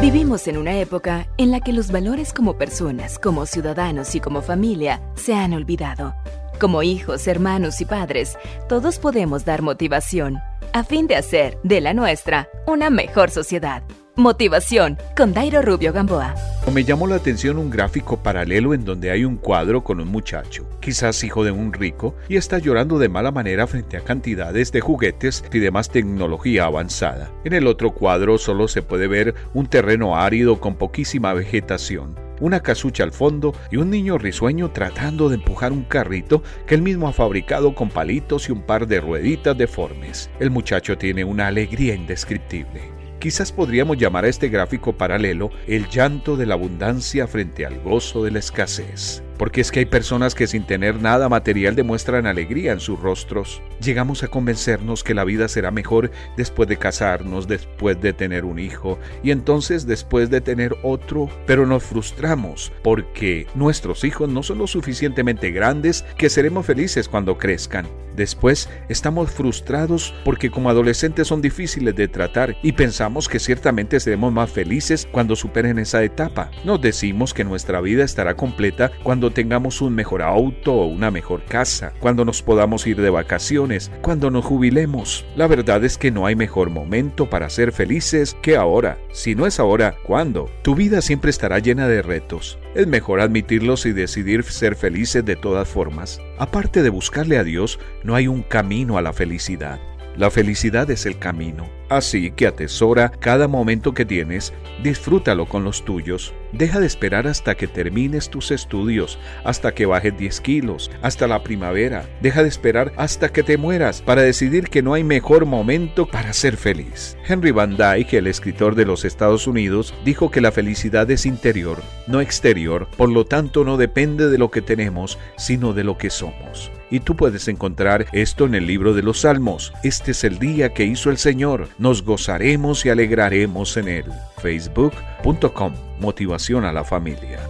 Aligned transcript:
Vivimos 0.00 0.48
en 0.48 0.56
una 0.56 0.78
época 0.78 1.28
en 1.36 1.50
la 1.50 1.60
que 1.60 1.74
los 1.74 1.92
valores 1.92 2.32
como 2.32 2.56
personas, 2.56 3.18
como 3.18 3.44
ciudadanos 3.44 4.14
y 4.14 4.20
como 4.20 4.40
familia 4.40 5.02
se 5.14 5.34
han 5.34 5.52
olvidado. 5.52 6.14
Como 6.58 6.82
hijos, 6.82 7.26
hermanos 7.26 7.82
y 7.82 7.84
padres, 7.84 8.38
todos 8.66 8.98
podemos 8.98 9.44
dar 9.44 9.60
motivación 9.60 10.38
a 10.72 10.84
fin 10.84 11.06
de 11.06 11.16
hacer 11.16 11.58
de 11.64 11.82
la 11.82 11.92
nuestra 11.92 12.48
una 12.66 12.88
mejor 12.88 13.30
sociedad. 13.30 13.82
Motivación 14.20 14.98
con 15.16 15.32
Dairo 15.32 15.62
Rubio 15.62 15.94
Gamboa. 15.94 16.34
Me 16.74 16.84
llamó 16.84 17.06
la 17.06 17.16
atención 17.16 17.56
un 17.56 17.70
gráfico 17.70 18.22
paralelo 18.22 18.74
en 18.74 18.84
donde 18.84 19.10
hay 19.10 19.24
un 19.24 19.36
cuadro 19.36 19.82
con 19.82 19.98
un 19.98 20.08
muchacho, 20.08 20.68
quizás 20.78 21.24
hijo 21.24 21.42
de 21.42 21.52
un 21.52 21.72
rico, 21.72 22.14
y 22.28 22.36
está 22.36 22.58
llorando 22.58 22.98
de 22.98 23.08
mala 23.08 23.30
manera 23.30 23.66
frente 23.66 23.96
a 23.96 24.02
cantidades 24.02 24.72
de 24.72 24.82
juguetes 24.82 25.42
y 25.50 25.58
demás 25.58 25.88
tecnología 25.88 26.66
avanzada. 26.66 27.30
En 27.44 27.54
el 27.54 27.66
otro 27.66 27.92
cuadro 27.92 28.36
solo 28.36 28.68
se 28.68 28.82
puede 28.82 29.08
ver 29.08 29.34
un 29.54 29.66
terreno 29.66 30.16
árido 30.18 30.60
con 30.60 30.74
poquísima 30.74 31.32
vegetación 31.32 32.14
una 32.40 32.60
casucha 32.60 33.04
al 33.04 33.12
fondo 33.12 33.54
y 33.70 33.76
un 33.76 33.90
niño 33.90 34.16
risueño 34.16 34.70
tratando 34.70 35.28
de 35.28 35.34
empujar 35.34 35.72
un 35.72 35.82
carrito 35.82 36.42
que 36.66 36.74
él 36.74 36.80
mismo 36.80 37.06
ha 37.06 37.12
fabricado 37.12 37.74
con 37.74 37.90
palitos 37.90 38.48
y 38.48 38.52
un 38.52 38.62
par 38.62 38.86
de 38.86 38.98
rueditas 38.98 39.58
deformes. 39.58 40.30
El 40.40 40.50
muchacho 40.50 40.96
tiene 40.96 41.22
una 41.22 41.48
alegría 41.48 41.94
indescriptible. 41.94 42.99
Quizás 43.20 43.52
podríamos 43.52 43.98
llamar 43.98 44.24
a 44.24 44.28
este 44.28 44.48
gráfico 44.48 44.94
paralelo 44.94 45.50
el 45.66 45.88
llanto 45.90 46.36
de 46.36 46.46
la 46.46 46.54
abundancia 46.54 47.26
frente 47.26 47.66
al 47.66 47.78
gozo 47.80 48.24
de 48.24 48.30
la 48.30 48.38
escasez 48.38 49.22
porque 49.40 49.62
es 49.62 49.72
que 49.72 49.78
hay 49.78 49.86
personas 49.86 50.34
que 50.34 50.46
sin 50.46 50.64
tener 50.64 51.00
nada 51.00 51.30
material 51.30 51.74
demuestran 51.74 52.26
alegría 52.26 52.72
en 52.72 52.78
sus 52.78 53.00
rostros. 53.00 53.62
Llegamos 53.82 54.22
a 54.22 54.28
convencernos 54.28 55.02
que 55.02 55.14
la 55.14 55.24
vida 55.24 55.48
será 55.48 55.70
mejor 55.70 56.10
después 56.36 56.68
de 56.68 56.76
casarnos, 56.76 57.48
después 57.48 57.98
de 58.02 58.12
tener 58.12 58.44
un 58.44 58.58
hijo 58.58 58.98
y 59.22 59.30
entonces 59.30 59.86
después 59.86 60.28
de 60.28 60.42
tener 60.42 60.76
otro, 60.82 61.30
pero 61.46 61.64
nos 61.64 61.84
frustramos 61.84 62.70
porque 62.82 63.46
nuestros 63.54 64.04
hijos 64.04 64.28
no 64.28 64.42
son 64.42 64.58
lo 64.58 64.66
suficientemente 64.66 65.50
grandes 65.52 66.04
que 66.18 66.28
seremos 66.28 66.66
felices 66.66 67.08
cuando 67.08 67.38
crezcan. 67.38 67.86
Después 68.14 68.68
estamos 68.90 69.30
frustrados 69.30 70.12
porque 70.24 70.50
como 70.50 70.68
adolescentes 70.68 71.28
son 71.28 71.40
difíciles 71.40 71.94
de 71.94 72.08
tratar 72.08 72.56
y 72.62 72.72
pensamos 72.72 73.28
que 73.28 73.38
ciertamente 73.38 73.98
seremos 74.00 74.32
más 74.32 74.50
felices 74.50 75.08
cuando 75.10 75.36
superen 75.36 75.78
esa 75.78 76.02
etapa. 76.02 76.50
Nos 76.64 76.82
decimos 76.82 77.32
que 77.32 77.44
nuestra 77.44 77.80
vida 77.80 78.04
estará 78.04 78.34
completa 78.34 78.90
cuando 79.02 79.29
tengamos 79.32 79.80
un 79.80 79.94
mejor 79.94 80.22
auto 80.22 80.74
o 80.74 80.86
una 80.86 81.10
mejor 81.10 81.44
casa, 81.44 81.92
cuando 82.00 82.24
nos 82.24 82.42
podamos 82.42 82.86
ir 82.86 83.00
de 83.00 83.10
vacaciones, 83.10 83.90
cuando 84.02 84.30
nos 84.30 84.44
jubilemos. 84.44 85.24
La 85.36 85.46
verdad 85.46 85.84
es 85.84 85.98
que 85.98 86.10
no 86.10 86.26
hay 86.26 86.36
mejor 86.36 86.70
momento 86.70 87.28
para 87.30 87.50
ser 87.50 87.72
felices 87.72 88.36
que 88.42 88.56
ahora. 88.56 88.98
Si 89.12 89.34
no 89.34 89.46
es 89.46 89.60
ahora, 89.60 89.96
¿cuándo? 90.04 90.50
Tu 90.62 90.74
vida 90.74 91.00
siempre 91.00 91.30
estará 91.30 91.58
llena 91.58 91.88
de 91.88 92.02
retos. 92.02 92.58
Es 92.74 92.86
mejor 92.86 93.20
admitirlos 93.20 93.86
y 93.86 93.92
decidir 93.92 94.44
ser 94.44 94.76
felices 94.76 95.24
de 95.24 95.36
todas 95.36 95.68
formas. 95.68 96.20
Aparte 96.38 96.82
de 96.82 96.90
buscarle 96.90 97.38
a 97.38 97.44
Dios, 97.44 97.78
no 98.04 98.14
hay 98.14 98.28
un 98.28 98.42
camino 98.42 98.98
a 98.98 99.02
la 99.02 99.12
felicidad. 99.12 99.80
La 100.16 100.30
felicidad 100.30 100.90
es 100.90 101.06
el 101.06 101.18
camino. 101.18 101.79
Así 101.90 102.30
que 102.30 102.46
atesora 102.46 103.10
cada 103.10 103.48
momento 103.48 103.92
que 103.92 104.04
tienes, 104.04 104.52
disfrútalo 104.80 105.46
con 105.46 105.64
los 105.64 105.84
tuyos. 105.84 106.32
Deja 106.52 106.78
de 106.78 106.86
esperar 106.86 107.26
hasta 107.26 107.56
que 107.56 107.66
termines 107.66 108.30
tus 108.30 108.52
estudios, 108.52 109.18
hasta 109.42 109.74
que 109.74 109.86
bajes 109.86 110.16
10 110.16 110.40
kilos, 110.40 110.90
hasta 111.02 111.26
la 111.26 111.42
primavera. 111.42 112.08
Deja 112.22 112.44
de 112.44 112.48
esperar 112.48 112.92
hasta 112.96 113.30
que 113.30 113.42
te 113.42 113.56
mueras 113.56 114.02
para 114.02 114.22
decidir 114.22 114.68
que 114.68 114.82
no 114.82 114.94
hay 114.94 115.02
mejor 115.02 115.46
momento 115.46 116.06
para 116.06 116.32
ser 116.32 116.56
feliz. 116.56 117.16
Henry 117.26 117.50
Van 117.50 117.76
Dyke, 117.76 118.14
el 118.14 118.28
escritor 118.28 118.76
de 118.76 118.86
los 118.86 119.04
Estados 119.04 119.48
Unidos, 119.48 119.92
dijo 120.04 120.30
que 120.30 120.40
la 120.40 120.52
felicidad 120.52 121.10
es 121.10 121.26
interior, 121.26 121.82
no 122.06 122.20
exterior, 122.20 122.86
por 122.96 123.08
lo 123.08 123.24
tanto 123.26 123.64
no 123.64 123.76
depende 123.76 124.28
de 124.28 124.38
lo 124.38 124.52
que 124.52 124.62
tenemos, 124.62 125.18
sino 125.36 125.72
de 125.72 125.82
lo 125.82 125.98
que 125.98 126.10
somos. 126.10 126.70
Y 126.90 127.00
tú 127.00 127.14
puedes 127.14 127.46
encontrar 127.46 128.06
esto 128.12 128.46
en 128.46 128.56
el 128.56 128.66
libro 128.66 128.94
de 128.94 129.02
los 129.02 129.20
Salmos. 129.20 129.72
Este 129.84 130.10
es 130.10 130.24
el 130.24 130.40
día 130.40 130.74
que 130.74 130.84
hizo 130.84 131.10
el 131.10 131.18
Señor 131.18 131.68
nos 131.80 132.04
gozaremos 132.04 132.84
y 132.84 132.90
alegraremos 132.90 133.76
en 133.76 133.88
él. 133.88 134.04
Facebook.com 134.36 135.72
Motivación 135.98 136.64
a 136.64 136.72
la 136.72 136.84
familia. 136.84 137.40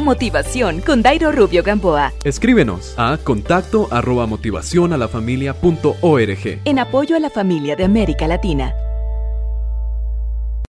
Motivación 0.00 0.80
con 0.80 1.02
Dairo 1.02 1.30
Rubio 1.30 1.62
Gamboa. 1.62 2.12
Escríbenos 2.24 2.94
a 2.96 3.18
contacto 3.22 3.86
arroba 3.90 4.26
motivación 4.26 4.92
a 4.92 4.96
la 4.96 5.06
familia 5.06 5.54
punto 5.54 5.94
org. 6.00 6.60
En 6.64 6.78
apoyo 6.78 7.14
a 7.14 7.20
la 7.20 7.30
familia 7.30 7.76
de 7.76 7.84
América 7.84 8.26
Latina. 8.26 8.74